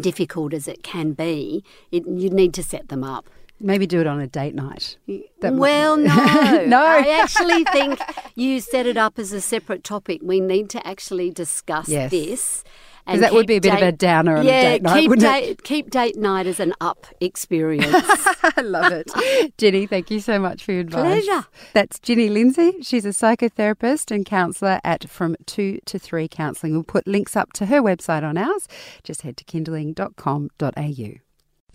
difficult 0.00 0.52
as 0.52 0.68
it 0.68 0.82
can 0.82 1.12
be. 1.12 1.64
It, 1.90 2.06
you 2.06 2.30
need 2.30 2.54
to 2.54 2.62
set 2.62 2.88
them 2.88 3.04
up. 3.04 3.28
Maybe 3.58 3.86
do 3.86 4.00
it 4.00 4.06
on 4.06 4.20
a 4.20 4.26
date 4.26 4.54
night. 4.54 4.98
That 5.40 5.54
well, 5.54 5.96
no. 5.96 6.14
no. 6.66 6.82
I 6.82 7.20
actually 7.20 7.64
think 7.64 8.00
you 8.34 8.60
set 8.60 8.86
it 8.86 8.96
up 8.96 9.18
as 9.18 9.32
a 9.32 9.40
separate 9.40 9.82
topic. 9.82 10.20
We 10.22 10.40
need 10.40 10.68
to 10.70 10.86
actually 10.86 11.30
discuss 11.30 11.88
yes. 11.88 12.10
this 12.10 12.64
because 13.06 13.20
that 13.20 13.32
would 13.32 13.46
be 13.46 13.56
a 13.56 13.60
bit 13.60 13.72
date, 13.72 13.82
of 13.82 13.88
a 13.88 13.92
downer 13.92 14.36
on 14.36 14.44
yeah, 14.44 14.60
a 14.60 14.62
date 14.62 14.82
night, 14.82 15.00
keep 15.00 15.08
wouldn't 15.08 15.26
date, 15.26 15.50
it? 15.50 15.62
Keep 15.62 15.90
date 15.90 16.16
night 16.16 16.46
as 16.46 16.60
an 16.60 16.74
up 16.80 17.06
experience. 17.20 17.94
I 17.94 18.60
love 18.62 18.92
it. 18.92 19.10
Ginny, 19.58 19.86
thank 19.86 20.10
you 20.10 20.20
so 20.20 20.38
much 20.38 20.64
for 20.64 20.72
your 20.72 20.80
advice. 20.82 21.24
Pleasure. 21.24 21.46
That's 21.72 21.98
Ginny 21.98 22.28
Lindsay. 22.28 22.74
She's 22.82 23.04
a 23.04 23.10
psychotherapist 23.10 24.10
and 24.10 24.26
counsellor 24.26 24.80
at 24.84 25.08
From 25.08 25.36
2 25.46 25.80
to 25.84 25.98
3 25.98 26.28
Counselling. 26.28 26.72
We'll 26.74 26.82
put 26.82 27.06
links 27.06 27.36
up 27.36 27.52
to 27.54 27.66
her 27.66 27.80
website 27.80 28.22
on 28.22 28.36
ours. 28.36 28.66
Just 29.02 29.22
head 29.22 29.36
to 29.36 29.44
kinderling.com.au. 29.44 31.25